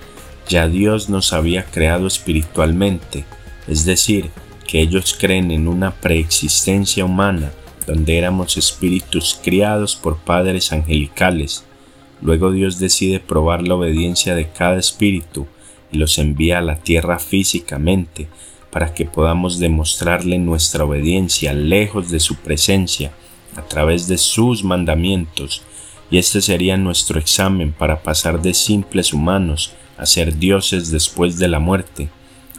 ya 0.49 0.67
Dios 0.67 1.09
nos 1.09 1.31
había 1.31 1.63
creado 1.63 2.05
espiritualmente, 2.05 3.23
es 3.67 3.85
decir, 3.85 4.29
que 4.67 4.81
ellos 4.81 5.15
creen 5.17 5.51
en 5.51 5.69
una 5.69 5.91
preexistencia 5.91 7.05
humana 7.05 7.51
donde 7.87 8.17
éramos 8.17 8.57
espíritus 8.57 9.39
criados 9.41 9.95
por 9.95 10.17
padres 10.17 10.73
angelicales. 10.73 11.63
Luego 12.21 12.51
Dios 12.51 12.77
decide 12.77 13.21
probar 13.21 13.65
la 13.65 13.75
obediencia 13.75 14.35
de 14.35 14.49
cada 14.49 14.77
espíritu 14.77 15.47
y 15.91 15.97
los 15.97 16.17
envía 16.17 16.59
a 16.59 16.61
la 16.61 16.75
tierra 16.75 17.19
físicamente 17.19 18.27
para 18.69 18.93
que 18.93 19.05
podamos 19.05 19.59
demostrarle 19.59 20.37
nuestra 20.39 20.83
obediencia 20.83 21.53
lejos 21.53 22.11
de 22.11 22.19
su 22.19 22.35
presencia 22.35 23.11
a 23.55 23.61
través 23.63 24.07
de 24.07 24.17
sus 24.17 24.63
mandamientos 24.63 25.63
y 26.11 26.17
este 26.17 26.41
sería 26.41 26.77
nuestro 26.77 27.19
examen 27.19 27.71
para 27.71 28.01
pasar 28.01 28.41
de 28.41 28.53
simples 28.53 29.13
humanos 29.13 29.73
a 29.97 30.05
ser 30.05 30.37
dioses 30.37 30.91
después 30.91 31.37
de 31.37 31.47
la 31.47 31.59
muerte. 31.59 32.09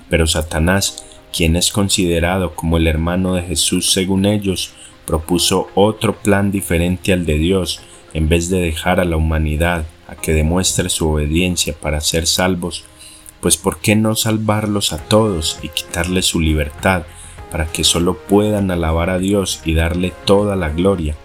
Pero 0.08 0.26
Satanás, 0.26 1.04
quien 1.32 1.56
es 1.56 1.72
considerado 1.72 2.54
como 2.54 2.76
el 2.76 2.86
hermano 2.86 3.34
de 3.34 3.42
Jesús 3.42 3.92
según 3.92 4.26
ellos, 4.26 4.72
propuso 5.06 5.68
otro 5.74 6.16
plan 6.16 6.52
diferente 6.52 7.12
al 7.12 7.26
de 7.26 7.38
Dios, 7.38 7.80
en 8.14 8.28
vez 8.28 8.50
de 8.50 8.60
dejar 8.60 9.00
a 9.00 9.04
la 9.04 9.16
humanidad 9.16 9.84
a 10.06 10.16
que 10.16 10.32
demuestre 10.32 10.88
su 10.88 11.08
obediencia 11.08 11.74
para 11.74 12.00
ser 12.00 12.26
salvos, 12.26 12.84
pues 13.40 13.56
¿por 13.56 13.80
qué 13.80 13.96
no 13.96 14.14
salvarlos 14.14 14.92
a 14.92 14.98
todos 14.98 15.58
y 15.62 15.68
quitarles 15.68 16.26
su 16.26 16.40
libertad 16.40 17.04
para 17.50 17.66
que 17.66 17.84
solo 17.84 18.16
puedan 18.16 18.70
alabar 18.70 19.10
a 19.10 19.18
Dios 19.18 19.60
y 19.64 19.74
darle 19.74 20.12
toda 20.24 20.56
la 20.56 20.68
gloria? 20.68 21.16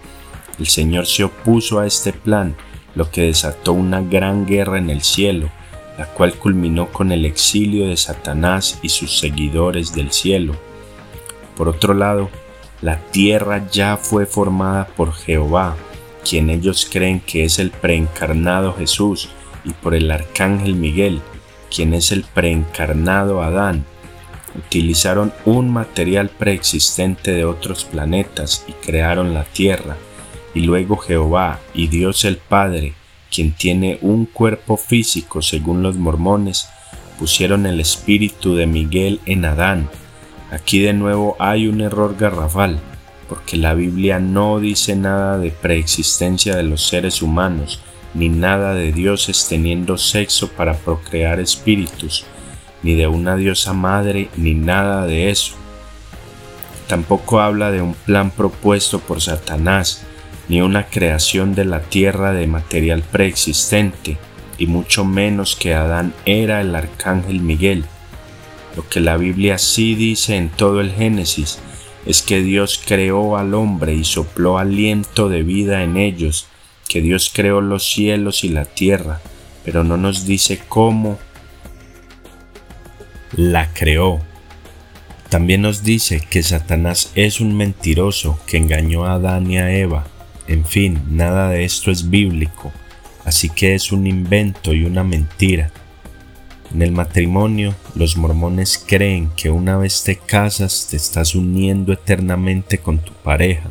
El 0.59 0.67
Señor 0.67 1.05
se 1.05 1.23
opuso 1.23 1.79
a 1.79 1.85
este 1.85 2.13
plan, 2.13 2.55
lo 2.95 3.11
que 3.11 3.23
desató 3.23 3.73
una 3.73 4.01
gran 4.01 4.45
guerra 4.45 4.77
en 4.77 4.89
el 4.89 5.01
cielo, 5.01 5.49
la 5.97 6.05
cual 6.07 6.33
culminó 6.33 6.87
con 6.87 7.11
el 7.11 7.25
exilio 7.25 7.87
de 7.87 7.97
Satanás 7.97 8.79
y 8.81 8.89
sus 8.89 9.19
seguidores 9.19 9.93
del 9.93 10.11
cielo. 10.11 10.55
Por 11.55 11.69
otro 11.69 11.93
lado, 11.93 12.29
la 12.81 12.99
tierra 13.11 13.67
ya 13.71 13.97
fue 13.97 14.25
formada 14.25 14.87
por 14.87 15.13
Jehová, 15.13 15.75
quien 16.27 16.49
ellos 16.49 16.87
creen 16.91 17.19
que 17.19 17.43
es 17.43 17.59
el 17.59 17.71
preencarnado 17.71 18.73
Jesús, 18.73 19.29
y 19.63 19.71
por 19.71 19.95
el 19.95 20.11
arcángel 20.11 20.75
Miguel, 20.75 21.21
quien 21.73 21.93
es 21.93 22.11
el 22.11 22.23
preencarnado 22.23 23.41
Adán, 23.41 23.85
utilizaron 24.57 25.33
un 25.45 25.71
material 25.71 26.29
preexistente 26.29 27.31
de 27.31 27.45
otros 27.45 27.85
planetas 27.85 28.65
y 28.67 28.71
crearon 28.73 29.33
la 29.33 29.43
Tierra, 29.43 29.97
y 30.53 30.61
luego 30.61 30.97
Jehová 30.97 31.59
y 31.73 31.87
Dios 31.87 32.25
el 32.25 32.37
Padre, 32.37 32.93
quien 33.31 33.51
tiene 33.51 33.99
un 34.01 34.25
cuerpo 34.25 34.77
físico 34.77 35.41
según 35.41 35.83
los 35.83 35.97
mormones, 35.97 36.69
pusieron 37.19 37.65
el 37.65 37.79
espíritu 37.79 38.55
de 38.55 38.67
Miguel 38.67 39.19
en 39.25 39.45
Adán. 39.45 39.89
Aquí 40.51 40.79
de 40.79 40.93
nuevo 40.93 41.35
hay 41.39 41.67
un 41.67 41.81
error 41.81 42.15
garrafal, 42.17 42.79
porque 43.27 43.57
la 43.57 43.73
Biblia 43.73 44.19
no 44.19 44.59
dice 44.59 44.95
nada 44.95 45.37
de 45.37 45.51
preexistencia 45.51 46.55
de 46.55 46.63
los 46.63 46.87
seres 46.87 47.21
humanos, 47.21 47.81
ni 48.13 48.29
nada 48.29 48.73
de 48.73 48.91
dioses 48.93 49.47
teniendo 49.49 49.97
sexo 49.97 50.49
para 50.49 50.73
procrear 50.77 51.39
espíritus, 51.39 52.25
ni 52.85 52.93
de 52.93 53.07
una 53.07 53.35
diosa 53.35 53.73
madre, 53.73 54.29
ni 54.37 54.53
nada 54.53 55.07
de 55.07 55.31
eso. 55.31 55.55
Tampoco 56.87 57.39
habla 57.39 57.71
de 57.71 57.81
un 57.81 57.95
plan 57.95 58.29
propuesto 58.29 58.99
por 58.99 59.21
Satanás, 59.21 60.05
ni 60.49 60.61
una 60.61 60.85
creación 60.85 61.55
de 61.55 61.65
la 61.65 61.81
tierra 61.81 62.31
de 62.31 62.45
material 62.45 63.01
preexistente, 63.01 64.19
y 64.59 64.67
mucho 64.67 65.03
menos 65.03 65.55
que 65.55 65.73
Adán 65.73 66.13
era 66.27 66.61
el 66.61 66.75
arcángel 66.75 67.41
Miguel. 67.41 67.85
Lo 68.75 68.87
que 68.87 68.99
la 68.99 69.17
Biblia 69.17 69.57
sí 69.57 69.95
dice 69.95 70.35
en 70.35 70.49
todo 70.49 70.79
el 70.79 70.91
Génesis 70.91 71.57
es 72.05 72.21
que 72.21 72.41
Dios 72.41 72.79
creó 72.85 73.35
al 73.35 73.55
hombre 73.55 73.95
y 73.95 74.03
sopló 74.03 74.59
aliento 74.59 75.27
de 75.27 75.41
vida 75.41 75.81
en 75.81 75.97
ellos, 75.97 76.45
que 76.87 77.01
Dios 77.01 77.31
creó 77.33 77.61
los 77.61 77.83
cielos 77.83 78.43
y 78.43 78.49
la 78.49 78.65
tierra, 78.65 79.21
pero 79.63 79.83
no 79.83 79.97
nos 79.97 80.27
dice 80.27 80.61
cómo 80.69 81.17
la 83.35 83.73
creó. 83.73 84.21
También 85.29 85.61
nos 85.61 85.83
dice 85.83 86.21
que 86.21 86.43
Satanás 86.43 87.11
es 87.15 87.41
un 87.41 87.55
mentiroso 87.57 88.39
que 88.47 88.57
engañó 88.57 89.05
a 89.05 89.13
Adán 89.13 89.51
y 89.51 89.57
a 89.57 89.75
Eva. 89.75 90.07
En 90.47 90.65
fin, 90.65 91.01
nada 91.09 91.49
de 91.49 91.65
esto 91.65 91.91
es 91.91 92.09
bíblico, 92.09 92.71
así 93.25 93.49
que 93.49 93.73
es 93.73 93.91
un 93.91 94.07
invento 94.07 94.73
y 94.73 94.85
una 94.85 95.03
mentira. 95.03 95.71
En 96.73 96.81
el 96.81 96.91
matrimonio, 96.91 97.75
los 97.95 98.15
mormones 98.15 98.77
creen 98.77 99.29
que 99.35 99.49
una 99.49 99.77
vez 99.77 100.03
te 100.03 100.15
casas 100.15 100.87
te 100.89 100.97
estás 100.97 101.35
uniendo 101.35 101.93
eternamente 101.93 102.77
con 102.77 102.99
tu 102.99 103.11
pareja, 103.13 103.69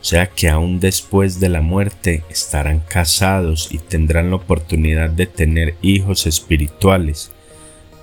o 0.00 0.04
sea 0.04 0.26
que 0.28 0.48
aún 0.48 0.80
después 0.80 1.40
de 1.40 1.48
la 1.48 1.60
muerte 1.60 2.24
estarán 2.30 2.80
casados 2.80 3.68
y 3.70 3.78
tendrán 3.78 4.30
la 4.30 4.36
oportunidad 4.36 5.10
de 5.10 5.26
tener 5.26 5.74
hijos 5.82 6.26
espirituales. 6.26 7.32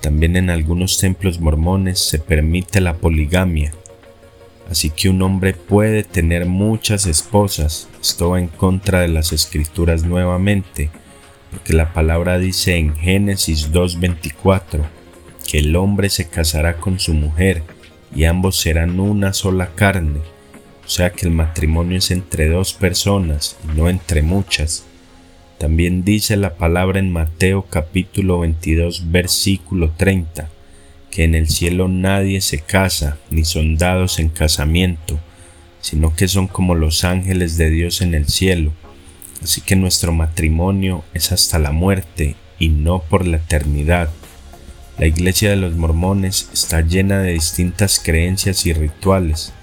También 0.04 0.36
en 0.36 0.50
algunos 0.52 1.00
templos 1.00 1.40
mormones 1.40 1.98
se 1.98 2.20
permite 2.20 2.82
la 2.82 2.98
poligamia, 2.98 3.72
así 4.70 4.90
que 4.90 5.08
un 5.08 5.22
hombre 5.22 5.54
puede 5.54 6.04
tener 6.04 6.46
muchas 6.46 7.06
esposas. 7.08 7.88
Esto 8.02 8.32
va 8.32 8.40
en 8.40 8.50
contra 8.50 9.00
de 9.00 9.08
las 9.08 9.32
escrituras 9.32 10.04
nuevamente 10.04 10.92
porque 11.54 11.72
la 11.72 11.94
palabra 11.94 12.38
dice 12.38 12.76
en 12.76 12.96
Génesis 12.96 13.72
2.24 13.72 14.82
que 15.48 15.60
el 15.60 15.76
hombre 15.76 16.10
se 16.10 16.28
casará 16.28 16.78
con 16.78 17.00
su 17.00 17.14
mujer 17.14 17.64
y 18.14 18.26
ambos 18.26 18.60
serán 18.60 19.00
una 19.00 19.32
sola 19.32 19.70
carne, 19.76 20.20
o 20.86 20.90
sea 20.90 21.12
que 21.12 21.28
el 21.28 21.32
matrimonio 21.32 22.00
es 22.00 22.12
entre 22.12 22.50
dos 22.50 22.74
personas 22.74 23.56
y 23.64 23.78
no 23.78 23.88
entre 23.88 24.22
muchas. 24.22 24.86
También 25.64 26.04
dice 26.04 26.36
la 26.36 26.56
palabra 26.56 27.00
en 27.00 27.14
Mateo 27.14 27.68
capítulo 27.70 28.40
22 28.42 29.10
versículo 29.14 29.92
30 29.96 30.50
que 31.10 31.24
en 31.24 31.36
el 31.36 31.48
cielo 31.48 31.88
nadie 31.88 32.42
se 32.42 32.60
casa 32.60 33.18
ni 33.30 33.46
son 33.46 33.78
dados 33.78 34.20
en 34.20 34.28
casamiento, 34.28 35.22
sino 35.80 36.14
que 36.18 36.28
son 36.28 36.48
como 36.48 36.76
los 36.76 37.06
ángeles 37.06 37.56
de 37.56 37.70
Dios 37.70 38.02
en 38.02 38.14
el 38.14 38.28
cielo 38.28 38.74
Así 39.42 39.62
que 39.62 39.78
nuestro 39.78 40.12
matrimonio 40.12 41.06
es 41.14 41.32
hasta 41.32 41.60
la 41.60 41.72
muerte 41.72 42.36
y 42.60 42.68
no 42.68 43.00
por 43.00 43.26
la 43.26 43.38
eternidad. 43.38 44.10
La 44.98 45.06
iglesia 45.06 45.50
de 45.52 45.56
los 45.56 45.78
mormones 45.78 46.50
está 46.52 46.82
llena 46.82 47.20
de 47.20 47.32
distintas 47.32 48.02
creencias 48.04 48.66
y 48.66 48.74
rituales, 48.74 49.54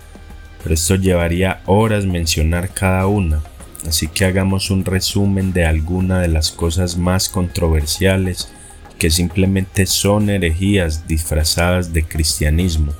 pero 0.62 0.74
esto 0.74 0.94
llevaría 0.94 1.60
horas 1.66 2.06
mencionar 2.06 2.72
cada 2.72 3.06
una, 3.06 3.42
así 3.86 4.08
que 4.08 4.24
hagamos 4.24 4.70
un 4.70 4.84
resumen 4.84 5.52
de 5.52 5.66
alguna 5.66 6.20
de 6.20 6.28
las 6.28 6.50
cosas 6.50 6.96
más 6.96 7.28
controversiales 7.28 8.52
que 8.98 9.10
simplemente 9.10 9.86
son 9.86 10.28
herejías 10.28 11.08
disfrazadas 11.08 11.92
de 11.92 12.04
cristianismo. 12.04 12.92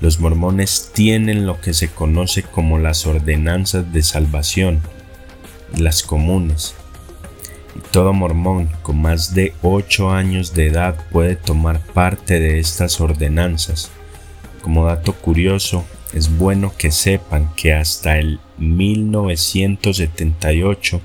Los 0.00 0.18
mormones 0.18 0.90
tienen 0.92 1.46
lo 1.46 1.60
que 1.60 1.74
se 1.74 1.88
conoce 1.88 2.42
como 2.42 2.78
las 2.78 3.06
ordenanzas 3.06 3.92
de 3.92 4.02
salvación, 4.02 4.80
las 5.78 6.02
comunes. 6.02 6.74
Y 7.76 7.80
todo 7.90 8.12
mormón 8.12 8.68
con 8.82 9.00
más 9.00 9.34
de 9.34 9.54
8 9.62 10.10
años 10.10 10.54
de 10.54 10.66
edad 10.66 10.96
puede 11.10 11.36
tomar 11.36 11.80
parte 11.80 12.38
de 12.38 12.58
estas 12.58 13.00
ordenanzas. 13.00 13.90
Como 14.62 14.86
dato 14.86 15.14
curioso, 15.14 15.84
es 16.14 16.38
bueno 16.38 16.72
que 16.78 16.90
sepan 16.90 17.50
que 17.56 17.74
hasta 17.74 18.18
el 18.18 18.40
1978 18.58 21.02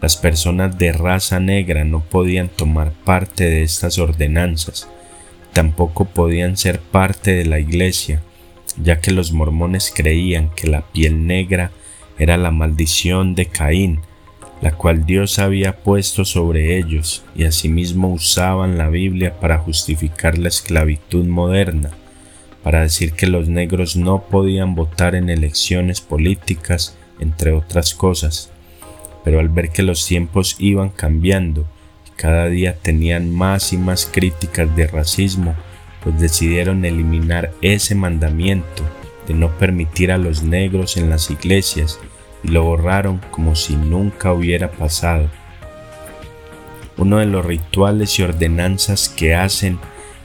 las 0.00 0.16
personas 0.16 0.78
de 0.78 0.92
raza 0.92 1.40
negra 1.40 1.84
no 1.84 2.00
podían 2.00 2.48
tomar 2.48 2.92
parte 2.92 3.44
de 3.44 3.62
estas 3.62 3.98
ordenanzas, 3.98 4.88
tampoco 5.52 6.04
podían 6.04 6.56
ser 6.56 6.78
parte 6.80 7.32
de 7.32 7.46
la 7.46 7.58
iglesia 7.58 8.22
ya 8.80 9.00
que 9.00 9.10
los 9.10 9.32
mormones 9.32 9.92
creían 9.94 10.50
que 10.54 10.66
la 10.66 10.82
piel 10.82 11.26
negra 11.26 11.70
era 12.18 12.36
la 12.36 12.50
maldición 12.50 13.34
de 13.34 13.46
Caín, 13.46 14.00
la 14.60 14.72
cual 14.72 15.06
Dios 15.06 15.38
había 15.38 15.78
puesto 15.78 16.24
sobre 16.24 16.78
ellos, 16.78 17.24
y 17.34 17.44
asimismo 17.44 18.12
usaban 18.12 18.78
la 18.78 18.88
Biblia 18.88 19.38
para 19.40 19.58
justificar 19.58 20.38
la 20.38 20.48
esclavitud 20.48 21.26
moderna, 21.26 21.90
para 22.62 22.82
decir 22.82 23.12
que 23.12 23.26
los 23.26 23.48
negros 23.48 23.96
no 23.96 24.22
podían 24.22 24.74
votar 24.74 25.14
en 25.14 25.30
elecciones 25.30 26.00
políticas, 26.00 26.96
entre 27.18 27.52
otras 27.52 27.94
cosas. 27.94 28.50
Pero 29.24 29.40
al 29.40 29.48
ver 29.48 29.70
que 29.70 29.82
los 29.82 30.06
tiempos 30.06 30.56
iban 30.58 30.90
cambiando 30.90 31.66
y 32.06 32.10
cada 32.16 32.46
día 32.46 32.76
tenían 32.80 33.30
más 33.30 33.72
y 33.72 33.78
más 33.78 34.06
críticas 34.06 34.74
de 34.76 34.86
racismo, 34.86 35.54
pues 36.02 36.20
decidieron 36.20 36.84
eliminar 36.84 37.52
ese 37.62 37.94
mandamiento 37.94 38.82
de 39.26 39.34
no 39.34 39.50
permitir 39.58 40.10
a 40.10 40.18
los 40.18 40.42
negros 40.42 40.96
en 40.96 41.10
las 41.10 41.30
iglesias 41.30 41.98
y 42.42 42.48
lo 42.48 42.64
borraron 42.64 43.20
como 43.30 43.54
si 43.54 43.76
nunca 43.76 44.32
hubiera 44.32 44.70
pasado. 44.70 45.30
Uno 46.96 47.18
de 47.18 47.26
los 47.26 47.44
rituales 47.44 48.18
y 48.18 48.22
ordenanzas 48.22 49.08
que 49.08 49.34
hacen 49.34 49.78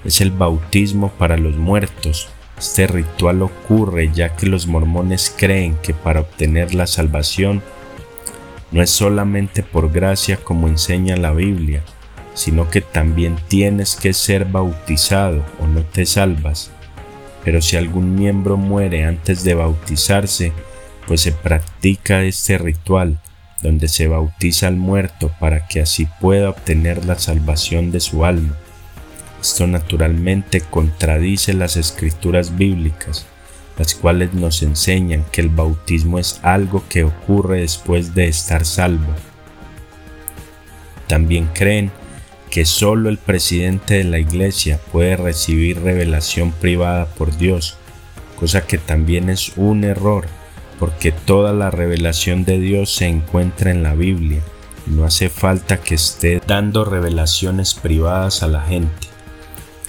es 0.05 0.21
el 0.21 0.31
bautismo 0.31 1.09
para 1.09 1.37
los 1.37 1.55
muertos. 1.55 2.29
Este 2.57 2.87
ritual 2.87 3.41
ocurre 3.41 4.11
ya 4.13 4.35
que 4.35 4.47
los 4.47 4.67
mormones 4.67 5.33
creen 5.35 5.77
que 5.81 5.93
para 5.93 6.21
obtener 6.21 6.73
la 6.73 6.87
salvación 6.87 7.61
no 8.71 8.81
es 8.81 8.89
solamente 8.89 9.63
por 9.63 9.91
gracia 9.91 10.37
como 10.37 10.67
enseña 10.67 11.15
la 11.17 11.31
Biblia, 11.31 11.83
sino 12.33 12.69
que 12.69 12.81
también 12.81 13.35
tienes 13.47 13.95
que 13.95 14.13
ser 14.13 14.45
bautizado 14.45 15.43
o 15.59 15.67
no 15.67 15.81
te 15.83 16.05
salvas. 16.05 16.71
Pero 17.43 17.61
si 17.61 17.77
algún 17.77 18.15
miembro 18.15 18.57
muere 18.57 19.05
antes 19.05 19.43
de 19.43 19.53
bautizarse, 19.53 20.51
pues 21.07 21.21
se 21.21 21.31
practica 21.31 22.23
este 22.23 22.57
ritual 22.57 23.19
donde 23.61 23.87
se 23.87 24.07
bautiza 24.07 24.67
al 24.67 24.75
muerto 24.75 25.31
para 25.39 25.67
que 25.67 25.81
así 25.81 26.07
pueda 26.19 26.49
obtener 26.49 27.05
la 27.05 27.17
salvación 27.17 27.91
de 27.91 27.99
su 27.99 28.25
alma. 28.25 28.55
Esto 29.47 29.65
naturalmente 29.65 30.59
contradice 30.59 31.53
las 31.53 31.77
escrituras 31.77 32.57
bíblicas, 32.57 33.25
las 33.77 33.95
cuales 33.95 34.33
nos 34.33 34.61
enseñan 34.61 35.23
que 35.31 35.39
el 35.39 35.47
bautismo 35.47 36.19
es 36.19 36.41
algo 36.43 36.83
que 36.89 37.05
ocurre 37.05 37.61
después 37.61 38.13
de 38.13 38.27
estar 38.27 38.65
salvo. 38.65 39.07
También 41.07 41.49
creen 41.53 41.91
que 42.49 42.65
solo 42.65 43.07
el 43.07 43.17
presidente 43.17 43.93
de 43.93 44.03
la 44.03 44.19
iglesia 44.19 44.81
puede 44.91 45.15
recibir 45.15 45.79
revelación 45.81 46.51
privada 46.51 47.05
por 47.05 47.37
Dios, 47.37 47.77
cosa 48.37 48.67
que 48.67 48.77
también 48.77 49.29
es 49.29 49.53
un 49.55 49.85
error, 49.85 50.25
porque 50.77 51.13
toda 51.13 51.53
la 51.53 51.71
revelación 51.71 52.43
de 52.43 52.59
Dios 52.59 52.93
se 52.93 53.07
encuentra 53.07 53.71
en 53.71 53.81
la 53.81 53.93
Biblia 53.93 54.41
y 54.85 54.89
no 54.91 55.05
hace 55.05 55.29
falta 55.29 55.77
que 55.77 55.95
esté 55.95 56.41
dando 56.45 56.83
revelaciones 56.83 57.75
privadas 57.75 58.43
a 58.43 58.49
la 58.49 58.61
gente. 58.63 59.16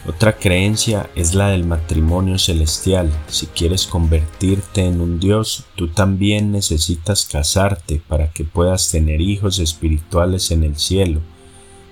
Otra 0.07 0.39
creencia 0.39 1.11
es 1.15 1.35
la 1.35 1.49
del 1.49 1.65
matrimonio 1.65 2.39
celestial. 2.39 3.11
Si 3.27 3.47
quieres 3.47 3.87
convertirte 3.87 4.85
en 4.85 5.01
un 5.01 5.21
Dios, 5.21 5.65
tú 5.75 5.89
también 5.89 6.53
necesitas 6.53 7.27
casarte 7.27 8.01
para 8.09 8.31
que 8.31 8.45
puedas 8.45 8.91
tener 8.91 9.21
hijos 9.21 9.59
espirituales 9.59 10.51
en 10.51 10.65
el 10.65 10.79
cielo 10.79 11.21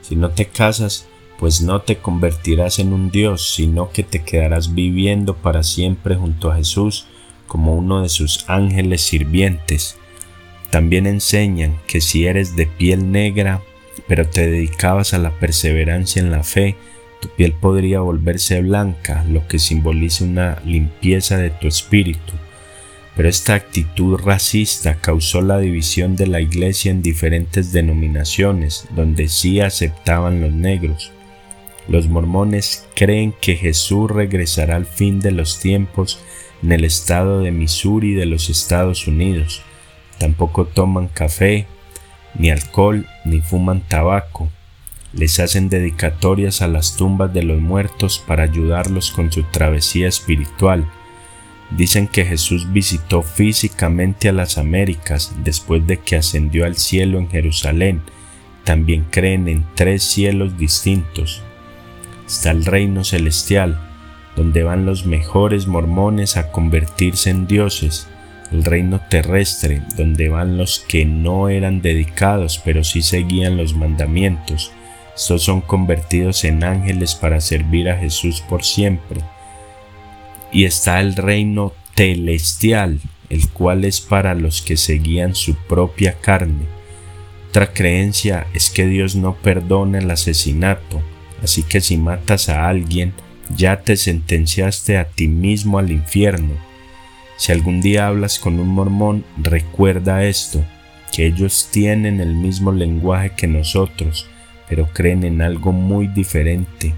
si 0.09 0.14
no 0.14 0.31
te 0.31 0.47
casas, 0.47 1.09
pues 1.40 1.61
no 1.61 1.83
te 1.83 1.97
convertirás 1.97 2.79
en 2.79 2.92
un 2.92 3.11
Dios, 3.11 3.55
sino 3.55 3.90
que 3.90 4.05
te 4.05 4.23
quedarás 4.23 4.73
viviendo 4.73 5.35
para 5.35 5.64
siempre 5.64 6.14
junto 6.14 6.51
a 6.51 6.57
Jesús 6.57 7.07
como 7.49 7.75
uno 7.75 8.03
de 8.03 8.09
sus 8.09 8.45
ángeles 8.49 9.03
sirvientes. 9.03 9.97
También 10.71 11.09
enseñan 11.09 11.77
que 11.88 12.01
si 12.01 12.27
eres 12.27 12.55
de 12.55 12.69
piel 12.69 13.11
negra, 13.11 13.62
pero 14.07 14.29
te 14.29 14.49
dedicabas 14.49 15.12
a 15.12 15.19
la 15.19 15.33
perseverancia 15.33 16.23
en 16.23 16.31
la 16.31 16.45
fe, 16.45 16.77
tu 17.21 17.29
piel 17.29 17.53
podría 17.53 18.01
volverse 18.01 18.61
blanca, 18.61 19.25
lo 19.29 19.47
que 19.49 19.59
simboliza 19.59 20.25
una 20.25 20.61
limpieza 20.65 21.37
de 21.39 21.51
tu 21.51 21.69
espíritu 21.69 22.33
pero 23.17 23.31
esta 23.31 23.55
actitud 23.55 24.19
racista 24.19 24.97
causó 24.97 25.41
la 25.41 25.59
división 25.59 26.17
de 26.17 26.27
la 26.27 26.43
iglesia 26.43 26.91
en 26.91 27.01
diferentes 27.01 27.73
denominaciones, 27.73 28.87
donde 28.95 29.29
sí 29.29 29.61
aceptaban 29.61 30.43
los 30.43 30.53
negros. 30.53 31.13
Los 31.89 32.09
mormones 32.09 32.87
creen 32.95 33.33
que 33.41 33.57
Jesús 33.57 34.11
regresará 34.11 34.77
al 34.77 34.85
fin 34.85 35.21
de 35.21 35.31
los 35.31 35.61
tiempos 35.61 36.21
en 36.63 36.73
el 36.73 36.85
estado 36.85 37.41
de 37.41 37.53
Missouri 37.53 38.13
de 38.13 38.27
los 38.27 38.51
Estados 38.51 39.07
Unidos. 39.07 39.63
Tampoco 40.19 40.67
toman 40.67 41.09
café, 41.09 41.67
ni 42.39 42.51
alcohol, 42.51 43.07
ni 43.25 43.41
fuman 43.41 43.81
tabaco. 43.81 44.51
Les 45.17 45.41
hacen 45.41 45.71
dedicatorias 45.71 46.61
a 46.61 46.69
las 46.69 46.97
tumbas 46.97 47.33
de 47.33 47.43
los 47.43 47.59
muertos 47.59 48.23
para 48.25 48.43
ayudarlos 48.43 49.11
con 49.11 49.33
su 49.33 49.45
travesía 49.45 50.09
espiritual. 50.09 50.87
Dicen 51.71 52.07
que 52.07 52.27
Jesús 52.27 52.71
visitó 52.71 53.23
físicamente 53.23 54.29
a 54.29 54.33
las 54.33 54.59
Américas 54.59 55.35
después 55.43 55.87
de 55.87 55.99
que 56.01 56.17
ascendió 56.17 56.67
al 56.67 56.77
cielo 56.77 57.19
en 57.19 57.31
Jerusalén. 57.31 58.03
También 58.65 59.07
creen 59.11 59.49
en 59.49 59.65
tres 59.75 60.03
cielos 60.03 60.59
distintos. 60.59 61.43
Está 62.27 62.51
el 62.51 62.67
reino 62.67 63.03
celestial, 63.03 63.81
donde 64.37 64.65
van 64.65 64.85
los 64.85 65.07
mejores 65.07 65.67
mormones 65.67 66.37
a 66.37 66.53
convertirse 66.53 67.31
en 67.31 67.47
dioses, 67.47 68.07
el 68.53 68.65
reino 68.65 69.01
terrestre, 69.09 69.81
donde 69.97 70.29
van 70.29 70.59
los 70.59 70.81
que 70.81 71.07
no 71.07 71.49
eran 71.49 71.81
dedicados 71.81 72.61
pero 72.63 72.85
sí 72.85 73.01
seguían 73.01 73.57
los 73.57 73.75
mandamientos. 73.75 74.73
Estos 75.17 75.45
son 75.45 75.63
convertidos 75.63 76.45
en 76.45 76.63
ángeles 76.63 77.15
para 77.15 77.41
servir 77.41 77.89
a 77.89 77.97
Jesús 77.97 78.43
por 78.43 78.65
siempre. 78.65 79.23
Y 80.53 80.65
está 80.65 81.01
el 81.01 81.17
reino 81.17 81.73
celestial, 81.97 83.01
el 83.31 83.49
cual 83.49 83.87
es 83.87 84.03
para 84.03 84.35
los 84.35 84.61
que 84.61 84.77
seguían 84.77 85.35
su 85.35 85.55
propia 85.55 86.21
carne. 86.21 86.67
Otra 87.49 87.73
creencia 87.73 88.47
es 88.53 88.69
que 88.69 88.87
Dios 88.87 89.17
no 89.17 89.35
perdona 89.35 89.99
el 89.99 90.11
asesinato, 90.11 91.03
así 91.43 91.63
que 91.63 91.81
si 91.81 91.97
matas 91.97 92.51
a 92.51 92.69
alguien, 92.69 93.15
ya 93.57 93.81
te 93.81 93.97
sentenciaste 93.97 94.99
a 94.99 95.09
ti 95.09 95.29
mismo 95.29 95.79
al 95.79 95.91
infierno. 95.91 96.55
Si 97.39 97.53
algún 97.53 97.81
día 97.81 98.09
hablas 98.09 98.39
con 98.39 98.61
un 98.61 98.69
mormón, 98.69 99.25
recuerda 99.39 100.25
esto, 100.25 100.63
que 101.11 101.27
ellos 101.27 101.69
tienen 101.71 102.21
el 102.21 102.35
mismo 102.35 102.73
lenguaje 102.73 103.33
que 103.35 103.47
nosotros, 103.47 104.27
pero 104.69 104.89
creen 104.93 105.25
en 105.25 105.43
algo 105.43 105.73
muy 105.73 106.09
diferente. 106.09 106.95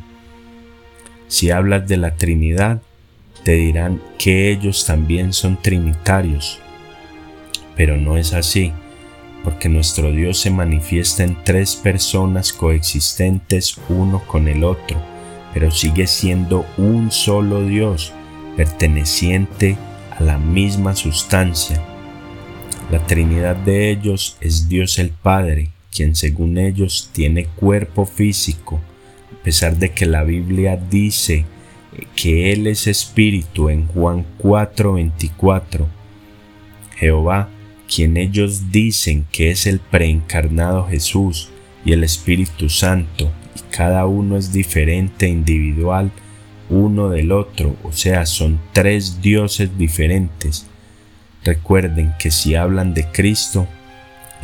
Si 1.27 1.51
hablas 1.51 1.87
de 1.87 1.97
la 1.97 2.17
Trinidad, 2.17 2.81
te 3.45 3.53
dirán 3.53 4.01
que 4.19 4.51
ellos 4.51 4.87
también 4.87 5.33
son 5.33 5.61
trinitarios, 5.61 6.59
pero 7.77 7.97
no 7.97 8.17
es 8.17 8.33
así, 8.33 8.73
porque 9.45 9.69
nuestro 9.69 10.11
Dios 10.11 10.39
se 10.39 10.51
manifiesta 10.51 11.25
en 11.25 11.37
tres 11.45 11.77
personas 11.77 12.53
coexistentes 12.53 13.79
uno 13.89 14.23
con 14.27 14.49
el 14.49 14.65
otro 14.65 14.99
pero 15.53 15.71
sigue 15.71 16.07
siendo 16.07 16.67
un 16.77 17.11
solo 17.11 17.65
Dios, 17.65 18.13
perteneciente 18.57 19.77
a 20.17 20.23
la 20.23 20.39
misma 20.39 20.95
sustancia. 20.95 21.83
La 22.91 23.05
Trinidad 23.07 23.57
de 23.57 23.91
ellos 23.91 24.37
es 24.41 24.69
Dios 24.69 24.99
el 24.99 25.11
Padre, 25.11 25.71
quien 25.99 26.15
según 26.15 26.59
ellos 26.59 27.11
tiene 27.13 27.47
cuerpo 27.47 28.07
físico, 28.07 28.81
a 29.33 29.43
pesar 29.43 29.79
de 29.79 29.91
que 29.91 30.07
la 30.07 30.23
Biblia 30.23 30.77
dice 30.77 31.45
que 32.15 32.53
Él 32.53 32.69
es 32.69 32.87
espíritu 32.87 33.69
en 33.69 33.89
Juan 33.89 34.25
4:24. 34.39 35.89
Jehová, 36.95 37.49
quien 37.93 38.17
ellos 38.17 38.71
dicen 38.71 39.27
que 39.33 39.51
es 39.51 39.67
el 39.67 39.81
preencarnado 39.81 40.87
Jesús 40.87 41.49
y 41.85 41.91
el 41.95 42.05
Espíritu 42.05 42.69
Santo, 42.69 43.33
cada 43.73 44.07
uno 44.07 44.37
es 44.37 44.53
diferente 44.53 45.27
e 45.27 45.31
individual 45.31 46.13
uno 46.71 47.09
del 47.09 47.33
otro, 47.33 47.75
o 47.83 47.91
sea, 47.91 48.25
son 48.25 48.61
tres 48.73 49.21
dioses 49.21 49.77
diferentes. 49.77 50.65
Recuerden 51.43 52.15
que 52.21 52.31
si 52.31 52.55
hablan 52.55 52.95
de 52.95 53.05
Cristo, 53.11 53.67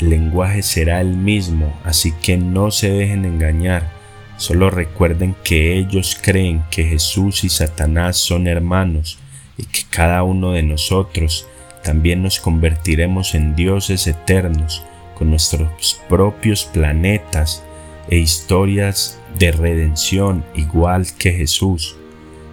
el 0.00 0.10
lenguaje 0.10 0.62
será 0.62 1.00
el 1.00 1.16
mismo, 1.16 1.72
así 1.84 2.12
que 2.12 2.36
no 2.36 2.70
se 2.70 2.90
dejen 2.90 3.24
engañar. 3.24 3.90
Solo 4.36 4.70
recuerden 4.70 5.36
que 5.44 5.78
ellos 5.78 6.18
creen 6.20 6.64
que 6.70 6.84
Jesús 6.84 7.44
y 7.44 7.48
Satanás 7.48 8.16
son 8.16 8.48
hermanos 8.48 9.18
y 9.56 9.64
que 9.64 9.82
cada 9.88 10.24
uno 10.24 10.52
de 10.52 10.62
nosotros 10.62 11.46
también 11.84 12.22
nos 12.22 12.40
convertiremos 12.40 13.34
en 13.34 13.54
dioses 13.54 14.06
eternos 14.06 14.82
con 15.16 15.30
nuestros 15.30 16.00
propios 16.08 16.64
planetas 16.64 17.62
e 18.08 18.16
historias 18.16 19.20
de 19.38 19.52
redención 19.52 20.44
igual 20.56 21.06
que 21.16 21.32
Jesús. 21.32 21.96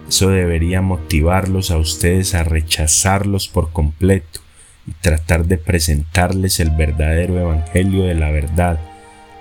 Eso 0.08 0.28
debería 0.28 0.82
motivarlos 0.82 1.70
a 1.70 1.78
ustedes 1.78 2.34
a 2.34 2.44
rechazarlos 2.44 3.48
por 3.48 3.72
completo 3.72 4.41
y 4.86 4.92
tratar 4.92 5.44
de 5.46 5.58
presentarles 5.58 6.60
el 6.60 6.70
verdadero 6.70 7.38
evangelio 7.38 8.04
de 8.04 8.14
la 8.14 8.30
verdad. 8.30 8.80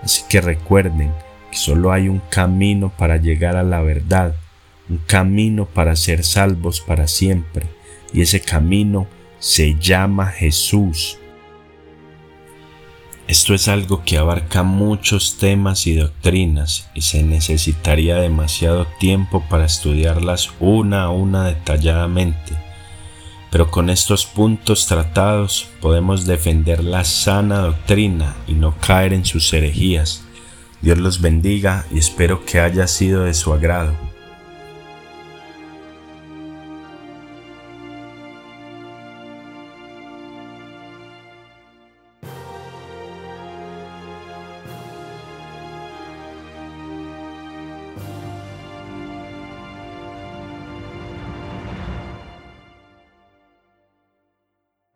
Así 0.04 0.24
que 0.30 0.42
recuerden 0.42 1.12
que 1.52 1.58
solo 1.58 1.92
hay 1.92 2.08
un 2.08 2.22
camino 2.30 2.92
para 2.98 3.18
llegar 3.18 3.56
a 3.56 3.64
la 3.64 3.82
verdad, 3.82 4.36
un 4.90 4.98
camino 4.98 5.66
para 5.66 5.96
ser 5.96 6.24
salvos 6.24 6.82
para 6.82 7.08
siempre, 7.08 7.66
y 8.14 8.22
ese 8.22 8.42
camino 8.42 9.08
se 9.40 9.76
llama 9.80 10.28
Jesús. 10.28 11.18
Esto 13.28 13.54
es 13.54 13.70
algo 13.70 14.04
que 14.04 14.18
abarca 14.18 14.62
muchos 14.62 15.38
temas 15.38 15.88
y 15.88 15.96
doctrinas 15.96 16.90
y 16.94 17.02
se 17.02 17.24
necesitaría 17.24 18.18
demasiado 18.18 18.88
tiempo 19.00 19.46
para 19.50 19.66
estudiarlas 19.66 20.52
una 20.60 21.04
a 21.04 21.12
una 21.12 21.46
detalladamente. 21.46 22.71
Pero 23.52 23.70
con 23.70 23.90
estos 23.90 24.26
puntos 24.26 24.88
tratados 24.88 25.68
podemos 25.82 26.26
defender 26.26 26.84
la 26.84 27.04
sana 27.04 27.60
doctrina 27.60 28.36
y 28.48 28.54
no 28.54 28.76
caer 28.80 29.14
en 29.14 29.26
sus 29.26 29.52
herejías. 29.54 30.24
Dios 30.82 30.98
los 30.98 31.22
bendiga 31.22 31.86
y 31.92 32.00
espero 32.00 32.46
que 32.46 32.60
haya 32.60 32.88
sido 32.88 33.26
de 33.26 33.34
su 33.34 33.54
agrado. 33.54 34.11